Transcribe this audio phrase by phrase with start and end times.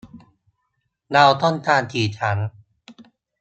[1.13, 2.37] เราต้องการกี่ชั้น?